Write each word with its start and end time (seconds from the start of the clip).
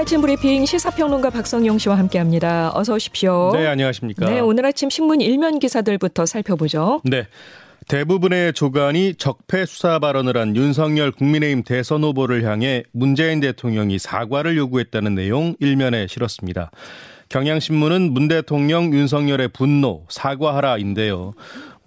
아침 0.00 0.22
브리핑 0.22 0.64
시사평론가 0.64 1.28
박성용 1.28 1.76
씨와 1.76 1.98
함께합니다. 1.98 2.72
어서 2.74 2.94
오십시오. 2.94 3.50
네, 3.52 3.66
안녕하십니까. 3.66 4.30
네, 4.30 4.40
오늘 4.40 4.64
아침 4.64 4.88
신문 4.88 5.20
일면 5.20 5.58
기사들부터 5.58 6.24
살펴보죠. 6.24 7.02
네. 7.04 7.26
대부분의 7.86 8.54
조간이 8.54 9.14
적폐 9.16 9.66
수사 9.66 9.98
발언을 9.98 10.38
한 10.38 10.56
윤석열 10.56 11.12
국민의힘 11.12 11.64
대선 11.64 12.02
후보를 12.02 12.44
향해 12.44 12.82
문재인 12.92 13.40
대통령이 13.40 13.98
사과를 13.98 14.56
요구했다는 14.56 15.16
내용 15.16 15.54
일면에 15.60 16.06
실었습니다. 16.06 16.70
경향신문은 17.28 18.14
문 18.14 18.26
대통령 18.26 18.94
윤석열의 18.94 19.48
분노 19.48 20.06
사과하라인데요. 20.08 21.34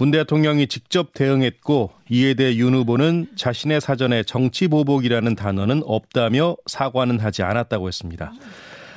문 0.04 0.12
대통령이 0.12 0.68
직접 0.68 1.14
대응했고 1.14 1.92
이에 2.10 2.34
대해 2.34 2.58
윤 2.58 2.74
후보는 2.74 3.28
자신의 3.38 3.80
사전에 3.80 4.24
정치 4.24 4.68
보복이라는 4.68 5.34
단어는 5.36 5.82
없다며 5.86 6.58
사과는 6.66 7.22
하지 7.22 7.42
않았다고 7.42 7.88
했습니다. 7.88 8.34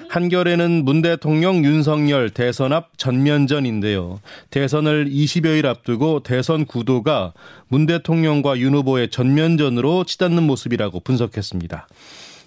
한결에는 0.08 0.84
문 0.84 1.02
대통령 1.02 1.64
윤석열 1.64 2.30
대선 2.30 2.72
앞 2.72 2.98
전면전인데요. 2.98 4.18
대선을 4.50 5.08
20여일 5.08 5.66
앞두고 5.66 6.24
대선 6.24 6.64
구도가 6.64 7.34
문 7.68 7.86
대통령과 7.86 8.58
윤 8.58 8.74
후보의 8.74 9.10
전면전으로 9.10 10.02
치닫는 10.02 10.42
모습이라고 10.42 10.98
분석했습니다. 10.98 11.86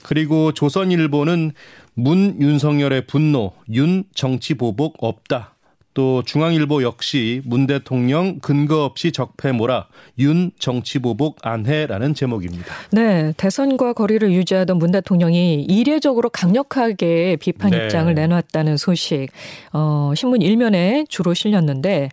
그리고 0.04 0.52
조선일보는 0.52 1.54
문 1.94 2.36
윤석열의 2.42 3.08
분노, 3.08 3.54
윤 3.72 4.04
정치 4.14 4.56
보복 4.56 5.02
없다. 5.02 5.54
또 5.94 6.24
중앙일보 6.24 6.84
역시 6.84 7.42
문 7.46 7.68
대통령 7.68 8.40
근거 8.40 8.86
없이 8.86 9.12
적폐모라 9.12 9.88
윤 10.20 10.52
정치보복 10.60 11.38
안해라는 11.42 12.14
제목입니다. 12.14 12.74
네, 12.92 13.34
대선과 13.38 13.94
거리를 13.94 14.32
유지하던 14.32 14.78
문 14.78 14.92
대통령이 14.92 15.64
이례적으로 15.64 16.30
강력하게 16.30 17.38
비판 17.38 17.72
네. 17.72 17.86
입장을 17.86 18.14
내놨다는 18.14 18.78
소식 18.78 19.30
어, 19.74 20.14
신문 20.16 20.42
일면에 20.42 21.06
주로 21.10 21.34
실렸는데 21.34 22.10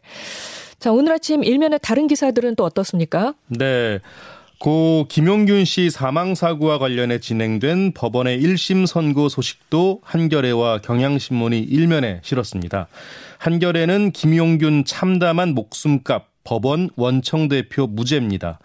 자 0.78 0.92
오늘 0.92 1.12
아침 1.12 1.44
일면의 1.44 1.78
다른 1.82 2.06
기사들은 2.06 2.56
또 2.56 2.64
어떻습니까? 2.64 3.34
네. 3.48 4.00
고 4.58 5.06
김용균 5.10 5.66
씨 5.66 5.90
사망 5.90 6.34
사고와 6.34 6.78
관련해 6.78 7.18
진행된 7.18 7.92
법원의 7.92 8.40
1심 8.40 8.86
선고 8.86 9.28
소식도 9.28 10.00
한겨레와 10.02 10.78
경향신문이 10.78 11.60
일면에 11.60 12.20
실었습니다. 12.22 12.88
한겨레는 13.38 14.12
김용균 14.12 14.84
참담한 14.86 15.54
목숨값 15.54 16.28
법원 16.42 16.88
원청 16.96 17.48
대표 17.48 17.86
무죄입니다. 17.86 18.58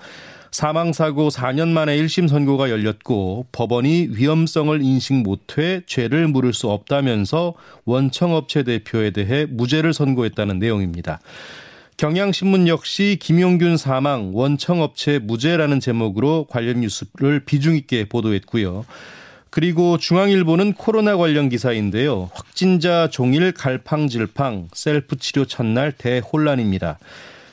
사망 0.52 0.94
사고 0.94 1.30
4년 1.30 1.70
만에 1.70 1.98
1심 1.98 2.28
선고가 2.28 2.70
열렸고 2.70 3.48
법원이 3.52 4.10
위험성을 4.12 4.82
인식 4.82 5.14
못해 5.14 5.82
죄를 5.86 6.28
물을 6.28 6.54
수 6.54 6.70
없다면서 6.70 7.54
원청업체 7.86 8.64
대표에 8.64 9.12
대해 9.12 9.46
무죄를 9.50 9.94
선고했다는 9.94 10.60
내용입니다. 10.60 11.20
경향신문 12.02 12.68
역시 12.68 13.16
김용균 13.22 13.78
사망 13.78 14.32
원청업체 14.34 15.20
무죄라는 15.20 15.80
제목으로 15.80 16.48
관련 16.50 16.82
뉴스를 16.82 17.42
비중 17.46 17.76
있게 17.76 18.06
보도했고요. 18.10 18.88
그리고 19.52 20.00
중앙일보는 20.00 20.74
코로나 20.74 21.16
관련 21.16 21.48
기사인데요. 21.48 22.32
확진자 22.34 23.08
종일 23.12 23.52
갈팡질팡 23.52 24.70
셀프 24.74 25.16
치료 25.20 25.46
첫날 25.46 25.92
대혼란입니다. 25.92 26.98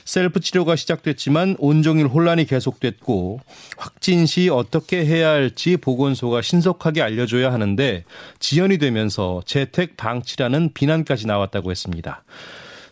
셀프 0.07 0.41
치료가 0.41 0.77
시작됐지만 0.77 1.57
온종일 1.59 2.07
혼란이 2.07 2.47
계속됐고 2.47 3.41
확진 3.77 4.25
시 4.25 4.49
어떻게 4.49 5.05
해야 5.05 5.29
할지 5.29 5.77
보건소가 5.77 6.41
신속하게 6.41 7.03
알려줘야 7.03 7.53
하는데 7.53 8.03
지연이 8.39 8.79
되면서 8.79 9.43
재택 9.45 9.99
방치라는 9.99 10.71
비난까지 10.73 11.27
나왔다고 11.27 11.71
했습니다. 11.71 12.25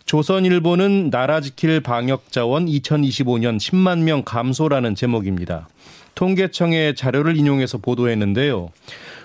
조선일보는 0.07 1.11
나라 1.11 1.41
지킬 1.41 1.81
방역 1.81 2.31
자원 2.31 2.67
2025년 2.67 3.59
10만 3.59 4.03
명 4.03 4.23
감소라는 4.25 4.95
제목입니다. 4.95 5.69
통계청의 6.15 6.95
자료를 6.95 7.37
인용해서 7.37 7.79
보도했는데요. 7.79 8.71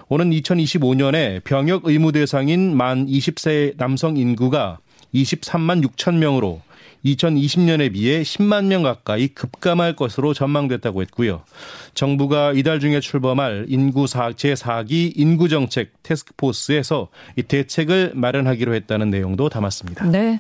오는 0.09 0.31
2025년에 0.31 1.43
병역 1.43 1.85
의무 1.85 2.11
대상인 2.11 2.75
만 2.75 3.05
20세 3.05 3.77
남성 3.77 4.17
인구가 4.17 4.79
23만 5.13 5.85
6천 5.87 6.15
명으로 6.15 6.61
2020년에 7.05 7.93
비해 7.93 8.21
10만 8.21 8.65
명 8.65 8.83
가까이 8.83 9.27
급감할 9.27 9.95
것으로 9.95 10.33
전망됐다고 10.33 11.01
했고요. 11.01 11.41
정부가 11.93 12.53
이달 12.53 12.79
중에 12.79 12.99
출범할 12.99 13.65
인구 13.69 14.05
제4기 14.05 15.13
인구 15.15 15.49
정책 15.49 15.91
테스크포스에서 16.03 17.09
이 17.35 17.43
대책을 17.43 18.11
마련하기로 18.15 18.73
했다는 18.75 19.09
내용도 19.09 19.49
담았습니다. 19.49 20.05
네. 20.05 20.39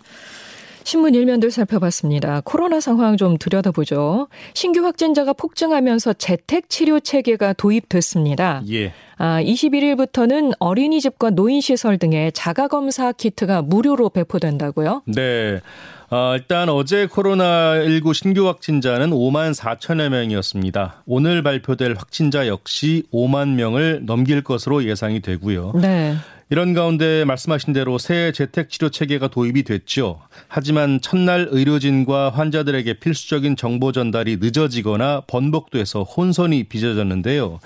신문 0.83 1.15
일면들 1.15 1.51
살펴봤습니다. 1.51 2.41
코로나 2.43 2.79
상황 2.79 3.17
좀 3.17 3.37
들여다보죠. 3.37 4.27
신규 4.53 4.83
확진자가 4.85 5.33
폭증하면서 5.33 6.13
재택 6.13 6.69
치료 6.69 6.99
체계가 6.99 7.53
도입됐습니다. 7.53 8.63
예. 8.71 8.93
아, 9.17 9.41
21일부터는 9.41 10.53
어린이집과 10.59 11.31
노인시설 11.31 11.99
등의 11.99 12.31
자가검사 12.31 13.11
키트가 13.11 13.61
무료로 13.61 14.09
배포된다고요? 14.09 15.03
네. 15.05 15.61
어, 16.09 16.33
일단 16.35 16.67
어제 16.67 17.07
코로나19 17.07 18.13
신규 18.13 18.47
확진자는 18.47 19.11
5만 19.11 19.53
4천여 19.53 20.09
명이었습니다. 20.09 21.03
오늘 21.05 21.41
발표될 21.41 21.95
확진자 21.97 22.47
역시 22.47 23.03
5만 23.13 23.53
명을 23.53 24.01
넘길 24.05 24.43
것으로 24.43 24.83
예상이 24.83 25.21
되고요. 25.21 25.71
네. 25.75 26.15
이런 26.51 26.73
가운데 26.73 27.23
말씀하신 27.23 27.71
대로 27.71 27.97
새 27.97 28.33
재택치료 28.33 28.89
체계가 28.89 29.29
도입이 29.29 29.63
됐죠. 29.63 30.19
하지만 30.49 30.99
첫날 30.99 31.47
의료진과 31.49 32.31
환자들에게 32.31 32.95
필수적인 32.95 33.55
정보 33.55 33.93
전달이 33.93 34.37
늦어지거나 34.41 35.21
번복돼서 35.27 36.03
혼선이 36.03 36.65
빚어졌는데요. 36.65 37.61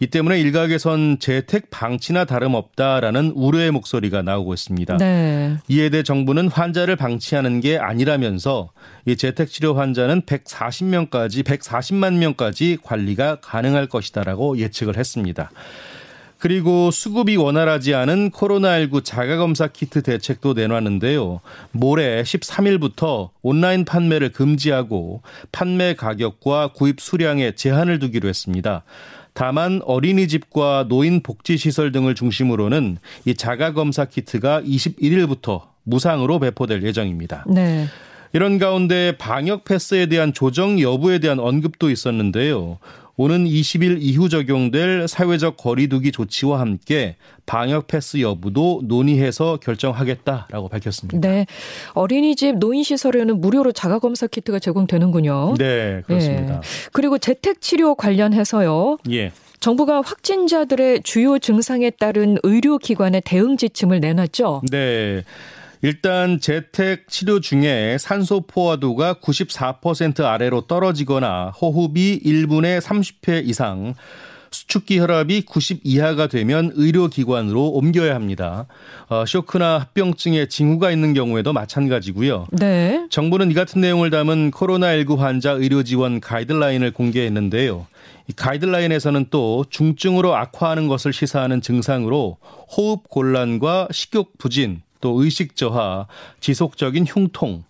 이 0.00 0.06
때문에 0.06 0.40
일각에선 0.40 1.18
재택 1.20 1.68
방치나 1.68 2.24
다름없다라는 2.24 3.32
우려의 3.34 3.70
목소리가 3.72 4.22
나오고 4.22 4.54
있습니다. 4.54 4.96
네. 4.96 5.58
이에 5.68 5.90
대해 5.90 6.02
정부는 6.02 6.48
환자를 6.48 6.96
방치하는 6.96 7.60
게 7.60 7.76
아니라면서 7.76 8.70
이 9.04 9.16
재택 9.16 9.50
치료 9.50 9.74
환자는 9.74 10.22
140명까지 10.22 11.44
140만 11.44 12.14
명까지 12.14 12.78
관리가 12.82 13.40
가능할 13.42 13.86
것이다라고 13.86 14.56
예측을 14.58 14.96
했습니다. 14.96 15.50
그리고 16.44 16.90
수급이 16.90 17.36
원활하지 17.36 17.94
않은 17.94 18.30
코로나19 18.30 19.02
자가검사 19.02 19.68
키트 19.68 20.02
대책도 20.02 20.52
내놨는데요. 20.52 21.40
모레 21.70 22.22
13일부터 22.22 23.30
온라인 23.40 23.86
판매를 23.86 24.30
금지하고 24.30 25.22
판매 25.52 25.94
가격과 25.94 26.72
구입 26.74 27.00
수량에 27.00 27.52
제한을 27.54 27.98
두기로 27.98 28.28
했습니다. 28.28 28.82
다만 29.32 29.80
어린이집과 29.86 30.84
노인 30.90 31.22
복지시설 31.22 31.92
등을 31.92 32.14
중심으로는 32.14 32.98
이 33.24 33.34
자가검사 33.34 34.04
키트가 34.04 34.60
21일부터 34.64 35.62
무상으로 35.84 36.40
배포될 36.40 36.82
예정입니다. 36.82 37.46
네. 37.48 37.86
이런 38.34 38.58
가운데 38.58 39.16
방역 39.16 39.64
패스에 39.64 40.06
대한 40.06 40.34
조정 40.34 40.78
여부에 40.78 41.20
대한 41.20 41.38
언급도 41.38 41.88
있었는데요. 41.88 42.78
오는 43.16 43.44
20일 43.44 43.98
이후 44.00 44.28
적용될 44.28 45.06
사회적 45.06 45.56
거리두기 45.56 46.10
조치와 46.10 46.60
함께 46.60 47.16
방역 47.46 47.86
패스 47.86 48.20
여부도 48.20 48.82
논의해서 48.84 49.58
결정하겠다라고 49.58 50.68
밝혔습니다. 50.68 51.20
네. 51.20 51.46
어린이집 51.92 52.58
노인시설에는 52.58 53.40
무료로 53.40 53.72
자가검사 53.72 54.26
키트가 54.26 54.58
제공되는군요. 54.58 55.54
네, 55.58 56.02
그렇습니다. 56.06 56.60
네. 56.60 56.68
그리고 56.92 57.18
재택치료 57.18 57.94
관련해서요. 57.94 58.98
예. 59.10 59.30
정부가 59.60 60.02
확진자들의 60.04 61.02
주요 61.04 61.38
증상에 61.38 61.88
따른 61.90 62.36
의료기관의 62.42 63.22
대응 63.24 63.56
지침을 63.56 64.00
내놨죠. 64.00 64.62
네. 64.70 65.24
일단 65.84 66.40
재택 66.40 67.08
치료 67.10 67.40
중에 67.40 67.98
산소 68.00 68.40
포화도가 68.40 69.16
94% 69.20 70.24
아래로 70.24 70.62
떨어지거나 70.62 71.50
호흡이 71.50 72.20
1분에 72.24 72.80
30회 72.80 73.46
이상 73.46 73.92
수축기 74.50 74.98
혈압이 74.98 75.42
90 75.42 75.80
이하가 75.84 76.26
되면 76.28 76.72
의료기관으로 76.74 77.68
옮겨야 77.68 78.14
합니다. 78.14 78.64
어, 79.10 79.26
쇼크나 79.26 79.80
합병증에 79.80 80.46
징후가 80.46 80.90
있는 80.90 81.12
경우에도 81.12 81.52
마찬가지고요. 81.52 82.46
네. 82.52 83.06
정부는 83.10 83.50
이 83.50 83.54
같은 83.54 83.82
내용을 83.82 84.08
담은 84.08 84.52
코로나19 84.52 85.18
환자 85.18 85.50
의료 85.50 85.82
지원 85.82 86.18
가이드라인을 86.18 86.92
공개했는데요. 86.92 87.86
이 88.28 88.32
가이드라인에서는 88.32 89.26
또 89.28 89.66
중증으로 89.68 90.34
악화하는 90.34 90.88
것을 90.88 91.12
시사하는 91.12 91.60
증상으로 91.60 92.38
호흡 92.74 93.06
곤란과 93.10 93.88
식욕 93.90 94.38
부진, 94.38 94.80
또 95.04 95.22
의식 95.22 95.54
저하, 95.54 96.06
지속적인 96.40 97.04
흉통, 97.06 97.64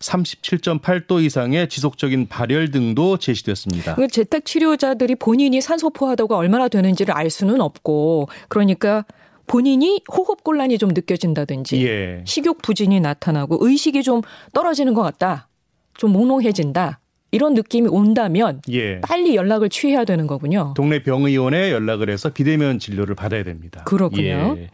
37.8도 0.00 1.22
이상의 1.22 1.68
지속적인 1.68 2.26
발열 2.26 2.72
등도 2.72 3.18
제시됐습니다. 3.18 3.94
그 3.94 4.08
재택 4.08 4.44
치료자들이 4.44 5.14
본인이 5.14 5.60
산소 5.60 5.90
포화도가 5.90 6.36
얼마나 6.36 6.66
되는지를 6.66 7.14
알 7.14 7.30
수는 7.30 7.60
없고 7.60 8.28
그러니까 8.48 9.04
본인이 9.46 10.02
호흡 10.12 10.42
곤란이 10.42 10.78
좀 10.78 10.90
느껴진다든지 10.90 11.86
예. 11.86 12.24
식욕 12.26 12.60
부진이 12.60 12.98
나타나고 12.98 13.58
의식이 13.60 14.02
좀 14.02 14.22
떨어지는 14.52 14.92
것 14.92 15.02
같다. 15.02 15.46
좀 15.94 16.12
몽롱해진다. 16.12 16.98
이런 17.30 17.54
느낌이 17.54 17.88
온다면 17.88 18.62
예. 18.72 19.00
빨리 19.00 19.36
연락을 19.36 19.68
취해야 19.68 20.04
되는 20.04 20.26
거군요. 20.26 20.74
동네 20.76 21.04
병의원에 21.04 21.70
연락을 21.70 22.10
해서 22.10 22.30
비대면 22.30 22.80
진료를 22.80 23.14
받아야 23.14 23.44
됩니다. 23.44 23.84
그렇군요. 23.84 24.56
예. 24.58 24.70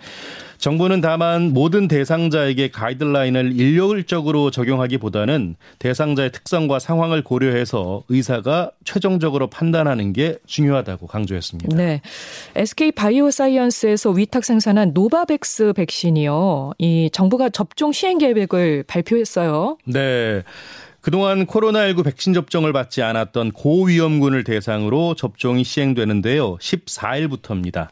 정부는 0.58 1.00
다만 1.00 1.52
모든 1.52 1.88
대상자에게 1.88 2.70
가이드라인을 2.70 3.52
일률적으로 3.58 4.50
적용하기보다는 4.50 5.56
대상자의 5.78 6.32
특성과 6.32 6.78
상황을 6.78 7.22
고려해서 7.22 8.02
의사가 8.08 8.70
최종적으로 8.84 9.48
판단하는 9.48 10.12
게 10.12 10.36
중요하다고 10.46 11.06
강조했습니다. 11.06 11.76
네. 11.76 12.00
SK 12.54 12.92
바이오사이언스에서 12.92 14.10
위탁 14.10 14.44
생산한 14.44 14.92
노바백스 14.94 15.74
백신이요. 15.74 16.72
이 16.78 17.10
정부가 17.12 17.50
접종 17.50 17.92
시행 17.92 18.18
계획을 18.18 18.84
발표했어요. 18.86 19.78
네. 19.84 20.42
그동안 21.00 21.46
코로나19 21.46 22.04
백신 22.04 22.34
접종을 22.34 22.72
받지 22.72 23.00
않았던 23.00 23.52
고위험군을 23.52 24.42
대상으로 24.42 25.14
접종이 25.14 25.62
시행되는데요. 25.62 26.56
14일부터입니다. 26.56 27.90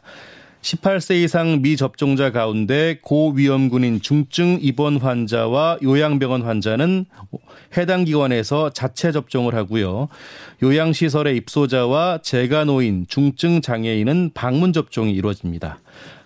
18세 0.65 1.23
이상 1.23 1.61
미접종자 1.61 2.31
가운데 2.31 2.97
고위험군인 3.03 4.01
중증 4.01 4.57
입원 4.61 4.97
환자와 4.97 5.77
요양병원 5.83 6.41
환자는 6.41 7.05
해당 7.77 8.03
기관에서 8.03 8.71
자체 8.71 9.11
접종을 9.11 9.53
하고요. 9.53 10.07
요양시설의 10.63 11.37
입소자와 11.37 12.21
재가노인, 12.23 13.05
중증 13.07 13.61
장애인은 13.61 14.31
방문 14.33 14.73
접종이 14.73 15.13
이루어집니다. 15.13 15.81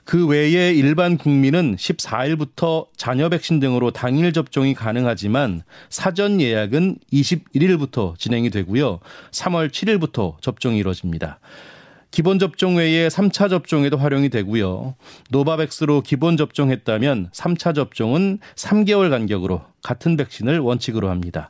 그 0.06 0.25
외에 0.25 0.71
일반 0.74 1.18
국민은 1.18 1.75
14일부터 1.75 2.88
자녀 2.95 3.27
백신 3.27 3.59
등으로 3.59 3.92
당일 3.92 4.31
접종이 4.31 4.74
가능하지만 4.74 5.63
사전 5.89 6.39
예약은 6.39 7.00
21일부터 7.12 8.18
진행이 8.18 8.51
되고요. 8.51 9.01
3월 9.31 9.69
7일부터 9.69 10.42
접종이 10.42 10.77
이루어집니다. 10.77 11.39
기본 12.11 12.39
접종 12.39 12.77
외에 12.77 13.07
3차 13.07 13.50
접종에도 13.50 13.97
활용이 13.97 14.29
되고요. 14.29 14.95
노바백스로 15.29 16.01
기본 16.01 16.38
접종했다면 16.38 17.29
3차 17.33 17.75
접종은 17.75 18.39
3개월 18.56 19.09
간격으로 19.09 19.61
같은 19.83 20.17
백신을 20.17 20.59
원칙으로 20.59 21.09
합니다. 21.09 21.50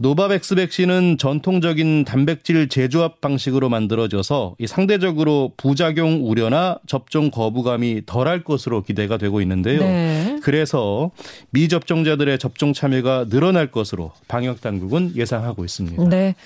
노바백스 0.00 0.54
백신은 0.54 1.18
전통적인 1.18 2.04
단백질 2.04 2.68
재조합 2.68 3.20
방식으로 3.20 3.68
만들어져서 3.68 4.54
상대적으로 4.64 5.52
부작용 5.56 6.28
우려나 6.28 6.78
접종 6.86 7.32
거부감이 7.32 8.02
덜할 8.06 8.44
것으로 8.44 8.84
기대가 8.84 9.16
되고 9.16 9.40
있는데요. 9.40 9.80
네. 9.80 10.38
그래서 10.40 11.10
미접종자들의 11.50 12.38
접종 12.38 12.72
참여가 12.72 13.26
늘어날 13.28 13.72
것으로 13.72 14.12
방역 14.28 14.60
당국은 14.60 15.16
예상하고 15.16 15.64
있습니다. 15.64 16.08
네. 16.08 16.36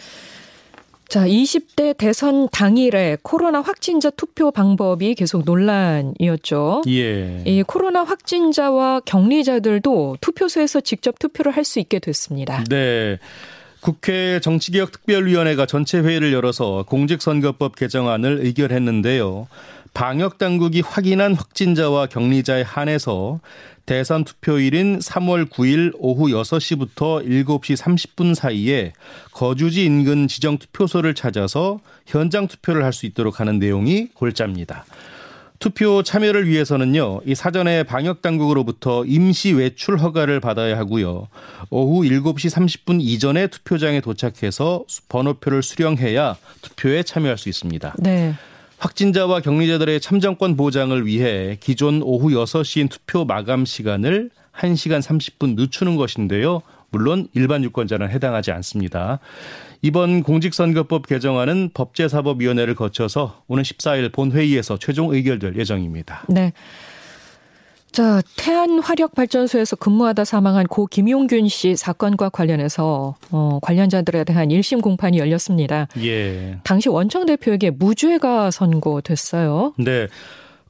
자, 1.12 1.26
20대 1.26 1.94
대선 1.99 2.49
당일에 2.49 3.19
코로나 3.23 3.61
확진자 3.61 4.09
투표 4.09 4.50
방법이 4.50 5.14
계속 5.14 5.44
논란이었죠. 5.44 6.85
예. 6.88 7.43
이 7.44 7.62
코로나 7.62 8.03
확진자와 8.03 9.00
격리자들도 9.00 10.17
투표소에서 10.23 10.81
직접 10.81 11.19
투표를 11.19 11.53
할 11.53 11.64
수 11.67 11.81
있게 11.81 11.99
됐습니다. 11.99 12.64
네. 12.70 13.19
국회 13.82 14.41
정치개혁특별위원회가 14.41 15.67
전체 15.67 15.99
회의를 15.99 16.32
열어서 16.32 16.85
공직선거법 16.88 17.76
개정안을 17.76 18.38
의결했는데요. 18.43 19.49
방역 19.94 20.39
당국이 20.39 20.81
확인한 20.81 21.35
확진자와 21.35 22.06
격리자에 22.06 22.62
한해서 22.62 23.41
대선 23.85 24.25
투표일인 24.25 25.00
3월 25.00 25.50
9일 25.50 25.93
오후 25.99 26.29
6시부터 26.29 27.27
7시 27.27 27.77
30분 27.77 28.35
사이에 28.35 28.93
거주지 29.33 29.85
인근 29.85 30.29
지정 30.29 30.56
투표소를 30.59 31.15
찾아서 31.15 31.81
현장 32.06 32.47
투표를 32.47 32.85
할 32.85 32.93
수 32.93 33.06
있도록 33.06 33.41
하는 33.41 33.59
내용이 33.59 34.09
골자입니다. 34.15 34.85
투표 35.59 36.03
참여를 36.03 36.49
위해서는요, 36.49 37.21
이 37.25 37.37
사전에 37.37 37.85
방역 37.85 38.21
당국으로부터 38.21 39.05
임시 39.05 39.53
외출 39.53 39.97
허가를 39.97 40.41
받아야 40.41 40.77
하고요. 40.77 41.29
오후 41.71 42.03
7시 42.03 42.50
30분 42.50 42.99
이전에 43.00 43.47
투표장에 43.47 44.00
도착해서 44.00 44.85
번호표를 45.09 45.62
수령해야 45.62 46.37
투표에 46.62 47.05
참여할 47.05 47.39
수 47.39 47.49
있습니다. 47.49 47.94
네. 47.99 48.35
확진자와 48.82 49.40
격리자들의 49.43 50.00
참정권 50.00 50.56
보장을 50.56 51.06
위해 51.06 51.56
기존 51.61 52.02
오후 52.02 52.31
6시인 52.31 52.90
투표 52.90 53.25
마감 53.25 53.64
시간을 53.64 54.31
1시간 54.56 55.00
30분 55.00 55.55
늦추는 55.55 55.94
것인데요. 55.94 56.62
물론 56.90 57.29
일반 57.32 57.62
유권자는 57.62 58.11
해당하지 58.11 58.50
않습니다. 58.50 59.20
이번 59.82 60.25
공직선거법 60.25 61.06
개정안은 61.06 61.70
법제사법위원회를 61.75 62.75
거쳐서 62.75 63.44
오는 63.46 63.62
14일 63.62 64.12
본회의에서 64.12 64.76
최종 64.79 65.14
의결될 65.14 65.56
예정입니다. 65.56 66.25
네. 66.29 66.52
자, 67.93 68.23
태안 68.37 68.79
화력 68.79 69.15
발전소에서 69.15 69.77
근무하다 69.77 70.25
사망한 70.25 70.67
고 70.67 70.87
김용균 70.87 71.49
씨 71.49 71.77
사건과 71.77 72.31
관련해서 72.31 73.17
어, 73.31 73.59
관련자들에 73.61 74.25
대한 74.25 74.49
1심 74.49 74.81
공판이 74.81 75.19
열렸습니다. 75.19 75.89
예. 75.99 76.59
당시 76.65 76.89
원청 76.89 77.27
대표에게 77.27 77.71
무죄가 77.71 78.50
선고됐어요. 78.50 79.75
네. 79.77 80.09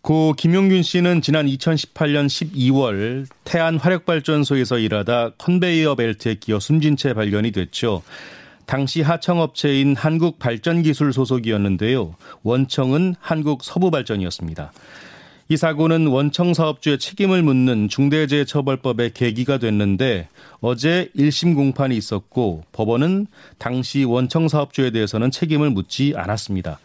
고 0.01 0.35
김용균 0.37 0.83
씨는 0.83 1.23
지난 1.23 1.47
2018년 1.47 2.27
12월 2.27 3.27
태안 3.45 3.79
화력발전소에서 3.79 4.79
일하다 4.79 5.31
컨베이어 5.39 5.95
벨트에 5.95 6.35
끼어 6.35 6.59
숨진 6.59 6.97
채 6.97 7.15
발견이 7.15 7.53
됐죠. 7.53 8.03
당시 8.67 9.01
하청업체인 9.01 9.95
한국발전기술 9.95 11.13
소속이었는데요. 11.13 12.17
원청은 12.43 13.15
한국서부발전이었습니다. 13.21 14.73
이 15.53 15.57
사고는 15.59 16.07
원청 16.07 16.55
사업주의 16.55 16.99
책임을 16.99 17.43
묻는 17.43 17.91
중대재해처벌법의 17.91 19.13
계기가 19.13 19.59
됐는데 19.59 20.29
어제 20.63 21.11
1심 21.15 21.55
공판이 21.55 21.95
있었고 21.95 22.65
법원은 22.73 23.27
당시 23.59 24.05
원청 24.05 24.49
사업주에 24.49 24.93
대해서는 24.93 25.31
책임을 25.31 25.69
묻지 25.69 26.15
않았습니다. 26.17 26.79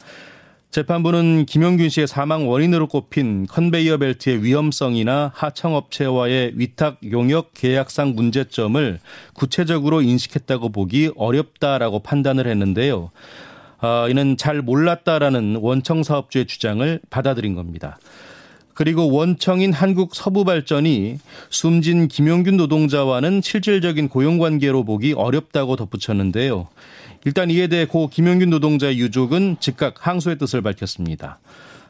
재판부는 0.69 1.45
김용균 1.45 1.87
씨의 1.87 2.07
사망 2.07 2.49
원인으로 2.49 2.87
꼽힌 2.87 3.47
컨베이어 3.47 3.99
벨트의 3.99 4.43
위험성이나 4.43 5.31
하청업체와의 5.33 6.51
위탁 6.55 6.97
용역 7.09 7.53
계약상 7.53 8.15
문제점을 8.15 8.99
구체적으로 9.33 10.01
인식했다고 10.01 10.73
보기 10.73 11.11
어렵다라고 11.15 11.99
판단을 11.99 12.47
했는데요. 12.47 13.11
어, 13.79 14.07
이는 14.09 14.35
잘 14.35 14.61
몰랐다라는 14.61 15.59
원청 15.61 16.03
사업주의 16.03 16.45
주장을 16.47 16.99
받아들인 17.09 17.55
겁니다. 17.55 17.97
그리고 18.77 19.11
원청인 19.11 19.73
한국 19.73 20.13
서부발전이 20.13 21.17
숨진 21.49 22.07
김용균 22.07 22.57
노동자와는 22.57 23.41
실질적인 23.41 24.07
고용관계로 24.07 24.83
보기 24.83 25.13
어렵다고 25.13 25.75
덧붙였는데요. 25.75 26.67
일단 27.25 27.49
이에 27.49 27.65
대해 27.65 27.85
고 27.85 28.07
김용균 28.07 28.51
노동자의 28.51 28.99
유족은 28.99 29.57
즉각 29.59 30.05
항소의 30.05 30.37
뜻을 30.37 30.61
밝혔습니다. 30.61 31.39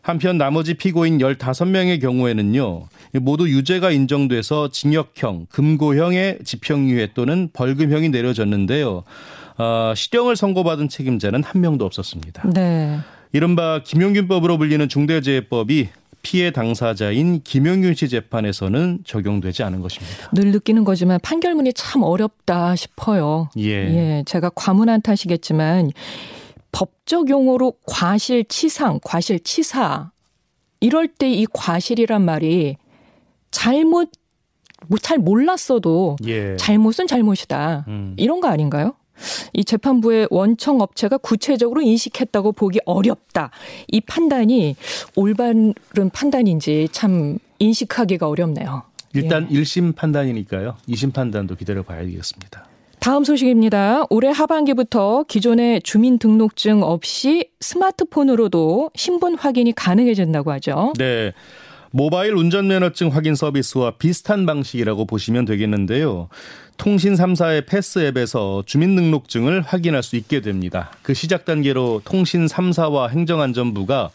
한편 0.02 0.38
나머지 0.38 0.76
피고인 0.76 1.18
15명의 1.18 2.00
경우에는요, 2.00 2.88
모두 3.20 3.50
유죄가 3.50 3.92
인정돼서 3.92 4.70
징역형, 4.70 5.48
금고형의 5.50 6.40
집행유예 6.46 7.10
또는 7.16 7.50
벌금형이 7.52 8.08
내려졌는데요. 8.08 9.04
어, 9.58 9.94
실형을 9.94 10.38
선고받은 10.38 10.88
책임자는 10.88 11.44
한 11.44 11.60
명도 11.60 11.84
없었습니다. 11.84 12.50
네. 12.54 12.98
이른바 13.34 13.82
김용균법으로 13.84 14.58
불리는 14.58 14.88
중대재해법이 14.88 15.90
피해 16.22 16.52
당사자인 16.52 17.42
김용균 17.44 17.94
씨 17.96 18.10
재판에서는 18.10 19.00
적용되지 19.06 19.64
않은 19.64 19.82
것입니다. 19.82 20.30
늘 20.34 20.52
느끼는 20.52 20.84
거지만 20.84 21.20
판결문이 21.24 21.74
참 21.74 22.04
어렵다 22.04 22.76
싶어요. 22.76 23.50
예. 23.58 23.64
예 23.72 24.24
제가 24.26 24.50
과문한 24.56 25.02
탓이겠지만 25.02 25.92
법적 26.72 27.30
용어로 27.30 27.74
과실치상, 27.88 29.00
과실치사 29.04 30.12
이럴 30.80 31.08
때 31.08 31.30
이 31.32 31.46
과실이란 31.52 32.24
말이 32.24 32.78
잘못 33.52 34.10
뭐잘 34.88 35.18
몰랐어도 35.18 36.18
예. 36.28 36.56
잘못은 36.58 37.08
잘못이다. 37.08 37.86
음. 37.88 38.14
이런 38.18 38.42
거 38.42 38.48
아닌가요? 38.48 38.94
이 39.54 39.64
재판부의 39.64 40.28
원청 40.30 40.82
업체가 40.82 41.18
구체적으로 41.18 41.82
인식했다고 41.82 42.54
보기 42.54 42.80
어렵다. 42.86 43.52
이 43.88 44.02
판단이 44.02 44.76
올바른 45.16 45.74
판단인지 46.14 46.90
참 46.92 47.38
인식하기가 47.60 48.28
어렵네요. 48.28 48.84
일단 49.14 49.48
예. 49.52 49.62
1심 49.62 49.96
판단이니까요. 49.96 50.76
2심 50.90 51.14
판단도 51.14 51.56
기다려 51.56 51.84
봐야겠습니다. 51.84 52.66
다음 53.00 53.24
소식입니다. 53.24 54.06
올해 54.10 54.30
하반기부터 54.30 55.24
기존의 55.28 55.82
주민등록증 55.82 56.84
없이 56.84 57.50
스마트폰으로도 57.62 58.92
신분 58.96 59.36
확인이 59.36 59.72
가능해진다고 59.74 60.52
하죠. 60.54 60.94
네. 60.98 61.32
모바일 61.92 62.34
운전면허증 62.36 63.10
확인 63.10 63.36
서비스와 63.36 63.92
비슷한 63.92 64.46
방식이라고 64.46 65.06
보시면 65.06 65.46
되겠는데요. 65.46 66.30
통신 66.78 67.16
3사의 67.16 67.66
패스 67.66 68.00
앱에서 68.00 68.64
주민등록증을 68.66 69.62
확인할 69.62 70.04
수 70.04 70.16
있게 70.16 70.42
됩니다. 70.42 70.92
그 71.02 71.14
시작 71.14 71.46
단계로 71.46 72.02
통신 72.06 72.46
3사와 72.46 73.10
행정안전부가 73.10 74.12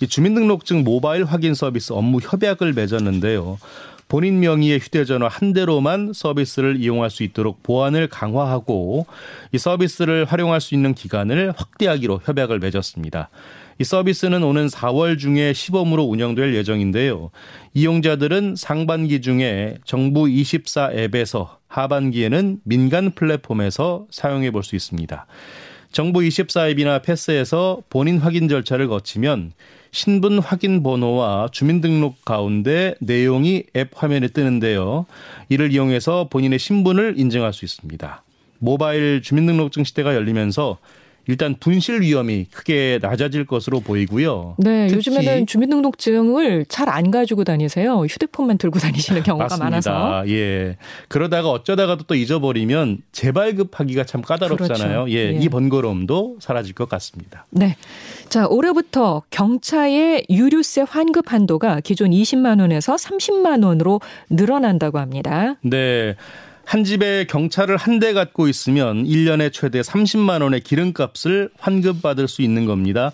이 0.00 0.06
주민등록증 0.06 0.82
모바일 0.82 1.24
확인 1.24 1.54
서비스 1.54 1.92
업무 1.92 2.20
협약을 2.20 2.72
맺었는데요. 2.72 3.58
본인 4.10 4.40
명의의 4.40 4.80
휴대전화 4.80 5.28
한 5.28 5.52
대로만 5.52 6.10
서비스를 6.12 6.82
이용할 6.82 7.10
수 7.10 7.22
있도록 7.22 7.62
보안을 7.62 8.08
강화하고 8.08 9.06
이 9.52 9.58
서비스를 9.58 10.24
활용할 10.24 10.60
수 10.60 10.74
있는 10.74 10.94
기간을 10.94 11.54
확대하기로 11.56 12.22
협약을 12.24 12.58
맺었습니다. 12.58 13.30
이 13.78 13.84
서비스는 13.84 14.42
오는 14.42 14.66
4월 14.66 15.16
중에 15.16 15.52
시범으로 15.52 16.02
운영될 16.02 16.56
예정인데요. 16.56 17.30
이용자들은 17.72 18.56
상반기 18.56 19.20
중에 19.20 19.78
정부 19.84 20.28
24 20.28 20.90
앱에서 20.92 21.58
하반기에는 21.68 22.58
민간 22.64 23.12
플랫폼에서 23.12 24.06
사용해 24.10 24.50
볼 24.50 24.64
수 24.64 24.74
있습니다. 24.74 25.24
정부 25.92 26.22
24 26.22 26.68
앱이나 26.68 27.00
패스에서 27.00 27.82
본인 27.90 28.18
확인 28.18 28.48
절차를 28.48 28.88
거치면 28.88 29.52
신분 29.90 30.38
확인 30.38 30.84
번호와 30.84 31.48
주민등록 31.50 32.24
가운데 32.24 32.94
내용이 33.00 33.64
앱 33.76 33.90
화면에 33.94 34.28
뜨는데요. 34.28 35.06
이를 35.48 35.72
이용해서 35.72 36.28
본인의 36.30 36.60
신분을 36.60 37.14
인증할 37.16 37.52
수 37.52 37.64
있습니다. 37.64 38.22
모바일 38.60 39.20
주민등록증 39.20 39.82
시대가 39.82 40.14
열리면서 40.14 40.78
일단 41.30 41.54
분실 41.58 42.00
위험이 42.02 42.46
크게 42.52 42.98
낮아질 43.00 43.46
것으로 43.46 43.80
보이고요. 43.80 44.56
네, 44.58 44.88
요즘에는 44.92 45.46
주민등록증을 45.46 46.66
잘 46.68 46.90
안 46.90 47.10
가지고 47.12 47.44
다니세요. 47.44 48.00
휴대폰만 48.00 48.58
들고 48.58 48.80
다니시는 48.80 49.22
경우가 49.22 49.44
맞습니다. 49.44 49.64
많아서. 49.64 50.28
예. 50.28 50.76
그러다가 51.08 51.50
어쩌다가도 51.50 52.04
또 52.04 52.16
잊어버리면 52.16 53.02
재발급하기가 53.12 54.04
참 54.04 54.22
까다롭잖아요. 54.22 55.04
그렇죠. 55.04 55.10
예, 55.10 55.32
예. 55.34 55.38
이 55.40 55.48
번거로움도 55.48 56.38
사라질 56.40 56.74
것 56.74 56.88
같습니다. 56.88 57.46
네. 57.50 57.76
자, 58.28 58.46
올해부터 58.48 59.22
경차의 59.30 60.26
유류세 60.30 60.84
환급 60.88 61.32
한도가 61.32 61.80
기존 61.80 62.10
20만 62.10 62.60
원에서 62.60 62.96
30만 62.96 63.64
원으로 63.64 64.00
늘어난다고 64.28 64.98
합니다. 64.98 65.54
네. 65.62 66.16
한 66.70 66.84
집에 66.84 67.24
경차를 67.24 67.76
한대 67.76 68.12
갖고 68.12 68.46
있으면 68.46 69.04
1년에 69.04 69.52
최대 69.52 69.80
30만 69.80 70.40
원의 70.40 70.60
기름값을 70.60 71.50
환급받을 71.58 72.28
수 72.28 72.42
있는 72.42 72.64
겁니다. 72.64 73.10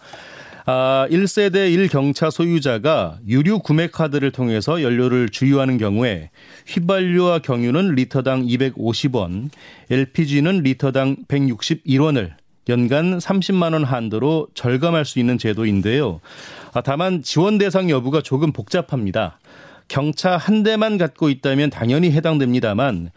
아, 0.66 1.06
1세대 1.10 1.74
1경차 1.74 2.30
소유자가 2.30 3.16
유류 3.26 3.60
구매 3.60 3.86
카드를 3.86 4.30
통해서 4.30 4.82
연료를 4.82 5.30
주유하는 5.30 5.78
경우에 5.78 6.28
휘발유와 6.66 7.38
경유는 7.38 7.94
리터당 7.94 8.44
250원, 8.44 9.48
LPG는 9.88 10.58
리터당 10.58 11.16
161원을 11.26 12.32
연간 12.68 13.16
30만 13.16 13.72
원 13.72 13.84
한도로 13.84 14.48
절감할 14.52 15.06
수 15.06 15.18
있는 15.18 15.38
제도인데요. 15.38 16.20
아, 16.74 16.82
다만 16.82 17.22
지원 17.22 17.56
대상 17.56 17.88
여부가 17.88 18.20
조금 18.20 18.52
복잡합니다. 18.52 19.38
경차 19.88 20.36
한 20.36 20.62
대만 20.62 20.98
갖고 20.98 21.30
있다면 21.30 21.70
당연히 21.70 22.10
해당됩니다만 22.10 23.12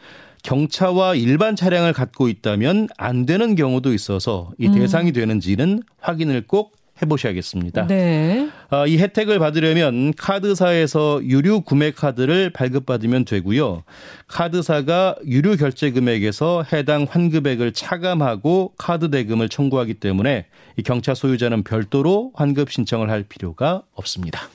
경차와 0.49 1.13
일반 1.13 1.55
차량을 1.55 1.93
갖고 1.93 2.27
있다면 2.27 2.87
안 2.97 3.27
되는 3.27 3.53
경우도 3.53 3.93
있어서 3.93 4.51
이 4.57 4.65
음. 4.65 4.73
대상이 4.73 5.11
되는지는 5.11 5.83
확인을 6.01 6.47
꼭 6.47 6.75
해보셔야겠습니다. 6.99 7.85
네. 7.85 8.49
어, 8.71 8.87
이 8.87 8.97
혜택을 8.97 9.37
받으려면 9.37 10.11
카드사에서 10.17 11.21
유류 11.23 11.61
구매 11.61 11.91
카드를 11.91 12.49
발급받으면 12.49 13.25
되고요. 13.25 13.83
카드사가 14.27 15.17
유류 15.27 15.55
결제 15.57 15.91
금액에서 15.91 16.65
해당 16.73 17.05
환급액을 17.07 17.71
차감하고 17.73 18.73
카드 18.75 19.11
대금을 19.11 19.49
청구하기 19.49 19.93
때문에 19.95 20.47
이 20.77 20.81
경차 20.81 21.13
소유자는 21.13 21.63
별도로 21.63 22.31
환급 22.33 22.71
신청을 22.71 23.11
할 23.11 23.23
필요가 23.23 23.83
없습니다. 23.93 24.49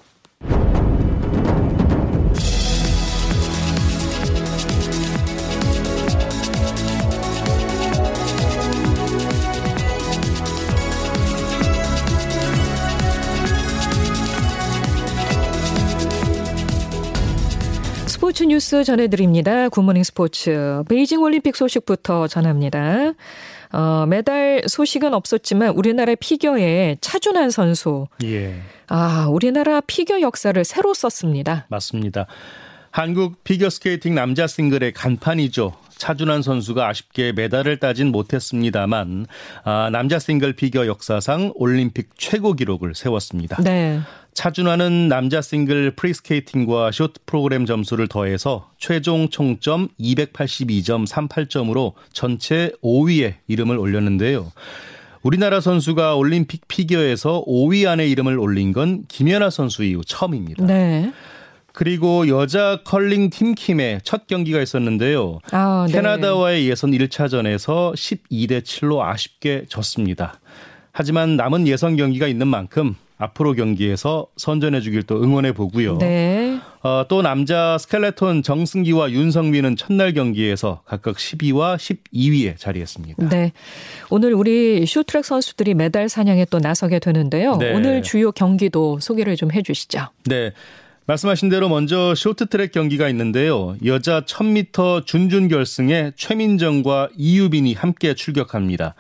스포츠 18.44 18.46
뉴스 18.46 18.84
전해드립니다. 18.84 19.70
굿모닝 19.70 20.04
스포츠. 20.04 20.82
베이징 20.88 21.22
올림픽 21.22 21.56
소식부터 21.56 22.28
전합니다. 22.28 23.14
어, 23.72 24.04
메달 24.06 24.62
소식은 24.66 25.14
없었지만 25.14 25.70
우리나라 25.70 26.14
피겨의 26.14 26.98
차준환 27.00 27.50
선수. 27.50 28.06
예. 28.22 28.60
아, 28.88 29.28
우리나라 29.30 29.80
피겨 29.80 30.20
역사를 30.20 30.62
새로 30.62 30.92
썼습니다. 30.92 31.66
맞습니다. 31.70 32.26
한국 32.90 33.42
피겨스케이팅 33.44 34.14
남자 34.14 34.46
싱글의 34.46 34.92
간판이죠. 34.92 35.72
차준환 35.96 36.42
선수가 36.42 36.86
아쉽게 36.86 37.32
메달을 37.32 37.78
따진 37.78 38.12
못했습니다만 38.12 39.26
아, 39.64 39.88
남자 39.90 40.18
싱글 40.18 40.52
피겨 40.52 40.86
역사상 40.86 41.52
올림픽 41.54 42.10
최고 42.18 42.52
기록을 42.52 42.94
세웠습니다. 42.94 43.62
네. 43.62 44.00
차준환은 44.34 45.08
남자 45.08 45.40
싱글 45.40 45.92
프리스케이팅과 45.92 46.90
쇼트 46.90 47.20
프로그램 47.24 47.66
점수를 47.66 48.08
더해서 48.08 48.70
최종 48.78 49.28
총점 49.28 49.88
282점 49.98 51.06
38점으로 51.06 51.92
전체 52.12 52.72
5위에 52.82 53.34
이름을 53.46 53.78
올렸는데요. 53.78 54.52
우리나라 55.22 55.60
선수가 55.60 56.16
올림픽 56.16 56.68
피겨에서 56.68 57.44
5위 57.46 57.88
안에 57.88 58.06
이름을 58.08 58.38
올린 58.38 58.72
건 58.72 59.04
김연아 59.08 59.50
선수 59.50 59.82
이후 59.84 60.02
처음입니다. 60.04 60.66
네. 60.66 61.12
그리고 61.72 62.28
여자 62.28 62.80
컬링 62.84 63.30
팀킴의 63.30 64.00
첫 64.04 64.26
경기가 64.26 64.60
있었는데요. 64.60 65.40
아, 65.50 65.86
네. 65.88 65.94
캐나다와의 65.94 66.68
예선 66.68 66.90
1차전에서 66.90 67.94
12대 67.94 68.60
7로 68.62 69.00
아쉽게 69.00 69.64
졌습니다. 69.68 70.40
하지만 70.92 71.36
남은 71.36 71.66
예선 71.66 71.96
경기가 71.96 72.28
있는 72.28 72.46
만큼 72.46 72.94
앞으로 73.16 73.52
경기에서 73.54 74.26
선전해 74.36 74.80
주길 74.80 75.04
또 75.04 75.22
응원해 75.22 75.52
보고요. 75.52 75.98
네. 75.98 76.58
어, 76.82 77.04
또 77.08 77.22
남자 77.22 77.78
스켈레톤 77.78 78.42
정승기와 78.42 79.10
윤성민은 79.12 79.76
첫날 79.76 80.12
경기에서 80.12 80.82
각각 80.84 81.16
12와 81.16 81.76
12위에 81.76 82.58
자리했습니다. 82.58 83.28
네. 83.28 83.52
오늘 84.10 84.34
우리 84.34 84.84
쇼트랙 84.84 85.24
선수들이 85.24 85.74
메달 85.74 86.08
사냥에 86.08 86.44
또 86.46 86.58
나서게 86.58 86.98
되는데요. 86.98 87.56
네. 87.56 87.72
오늘 87.72 88.02
주요 88.02 88.32
경기도 88.32 88.98
소개를 89.00 89.36
좀 89.36 89.44
해 89.54 89.62
주시죠. 89.62 90.08
네. 90.24 90.52
말씀하신 91.06 91.50
대로 91.50 91.68
먼저 91.68 92.14
쇼트트랙 92.14 92.72
경기가 92.72 93.08
있는데요. 93.10 93.76
여자 93.84 94.22
1000m 94.22 95.04
준준 95.06 95.48
결승에 95.48 96.12
최민정과 96.16 97.10
이유빈이 97.16 97.74
함께 97.74 98.14
출격합니다. 98.14 98.94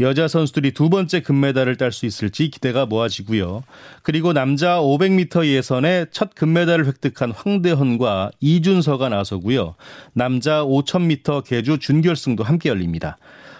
여자 0.00 0.28
선수들이 0.28 0.72
두 0.72 0.88
번째 0.88 1.20
금메달을 1.20 1.76
딸 1.76 1.92
수 1.92 2.06
있을지 2.06 2.48
기대가 2.48 2.86
모아지고요. 2.86 3.62
그리고 4.02 4.32
남자 4.32 4.80
500m 4.80 5.46
예선에 5.46 6.06
첫 6.10 6.34
금메달을 6.34 6.86
획득한 6.86 7.32
황대헌과 7.32 8.30
이준서가 8.40 9.10
나서고요. 9.10 9.74
남자 10.14 10.64
5000m 10.64 11.44
계주 11.44 11.78
준결승도 11.78 12.42
함께 12.44 12.70
열립니다. 12.70 13.18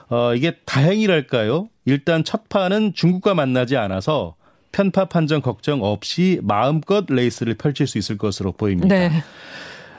어, 0.08 0.34
이게 0.34 0.56
다행이랄까요? 0.64 1.68
일단 1.84 2.24
첫 2.24 2.48
판은 2.48 2.94
중국과 2.94 3.34
만나지 3.34 3.76
않아서 3.76 4.34
편파 4.72 5.06
판정 5.06 5.42
걱정 5.42 5.82
없이 5.82 6.40
마음껏 6.42 7.04
레이스를 7.08 7.54
펼칠 7.54 7.86
수 7.86 7.98
있을 7.98 8.16
것으로 8.16 8.52
보입니다. 8.52 8.88
네. 8.88 9.10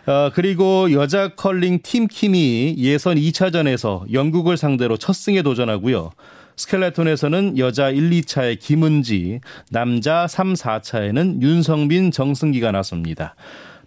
어, 0.08 0.31
그리고 0.34 0.91
여자 0.91 1.29
컬링 1.29 1.79
팀 1.84 2.08
킴이 2.08 2.75
예선 2.77 3.17
2차전에서 3.17 4.12
영국을 4.12 4.58
상대로 4.58 4.98
첫 4.98 5.13
승에 5.13 5.41
도전하고요. 5.43 6.12
스켈레톤에서는 6.55 7.58
여자 7.58 7.89
1, 7.89 8.10
2차에 8.10 8.60
김은지, 8.60 9.39
남자 9.70 10.27
3, 10.27 10.53
4차에는 10.53 11.41
윤성빈, 11.41 12.12
정승기가 12.12 12.72
나섭니다. 12.72 13.36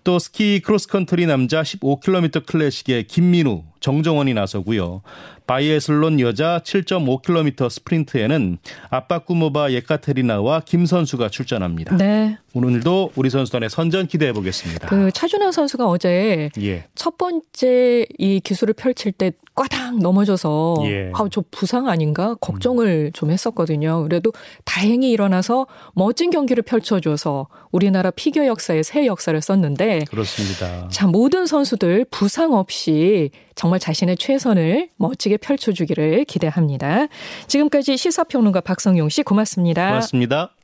또 0.03 0.19
스키 0.19 0.61
크로스컨트리 0.61 1.27
남자 1.27 1.63
15km 1.63 2.47
클래식의 2.47 3.07
김민우, 3.07 3.65
정종원이 3.81 4.35
나서고요. 4.35 5.03
바이애슬론 5.47 6.21
여자 6.21 6.61
7.5km 6.65 7.69
스프린트에는 7.69 8.59
아바꾸모바 8.91 9.73
예카테리나와 9.73 10.61
김 10.65 10.87
선수가 10.87 11.29
출전합니다. 11.29 11.97
네. 11.97 12.39
오늘도 12.55 13.13
우리 13.17 13.31
선수단의 13.31 13.69
선전 13.69 14.07
기대해 14.07 14.33
보겠습니다. 14.33 14.89
그 14.89 15.11
차준환 15.13 15.53
선수가 15.53 15.89
어제 15.89 16.51
예. 16.61 16.85
첫 16.95 17.19
번째 17.19 18.07
이 18.17 18.41
기술을 18.41 18.75
펼칠 18.75 19.11
때 19.13 19.33
꽈당 19.57 19.99
넘어져서 19.99 20.77
예. 20.85 21.11
아저 21.15 21.43
부상 21.51 21.89
아닌가 21.89 22.35
걱정을 22.41 23.09
음. 23.09 23.13
좀 23.13 23.31
했었거든요. 23.31 24.03
그래도 24.05 24.33
다행히 24.65 25.11
일어나서 25.11 25.67
멋진 25.95 26.31
경기를 26.31 26.63
펼쳐줘서 26.63 27.49
우리나라 27.73 28.11
피겨 28.11 28.47
역사에 28.47 28.83
새 28.83 29.07
역사를 29.07 29.41
썼는데 29.41 30.05
그렇습니다. 30.09 30.89
자 30.89 31.07
모든 31.07 31.47
선수들 31.47 32.07
부상 32.11 32.53
없이 32.53 33.31
정말 33.55 33.79
자신의 33.79 34.17
최선을 34.17 34.91
멋지게 35.35 35.39
펼쳐주기를 35.39 36.25
기대합니다. 36.25 37.07
지금까지 37.47 37.97
시사평론가 37.97 38.61
박성용 38.61 39.09
씨 39.09 39.23
고맙습니다. 39.23 39.89
고맙습니다. 39.89 40.55